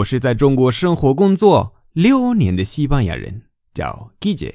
[0.00, 4.54] 我是在中国生活工作六年的西班牙人，叫 g i j e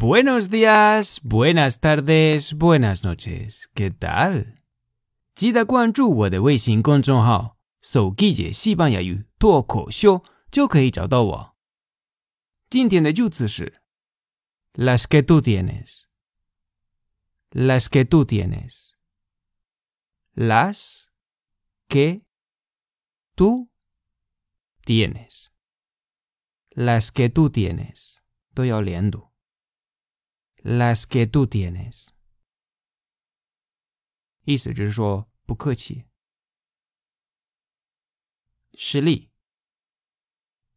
[0.00, 3.66] Buenos e a s s buenas noches.
[3.74, 4.46] s
[5.34, 11.50] 记得关注我的微信公众号“手机姐西班牙语脱口秀”，就可以找到我。
[12.70, 13.82] 今天的句子是
[14.74, 16.08] Las que tú tienes.
[17.50, 18.96] Las que tú tienes.
[20.34, 21.10] Las
[21.88, 22.24] que
[23.34, 23.70] tú
[24.84, 25.52] tienes.
[26.70, 28.22] Las que tú tienes.
[28.50, 29.32] Estoy oliendo.
[30.58, 32.14] Las que tú tienes.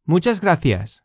[0.04, 1.04] MUCHAS gracias.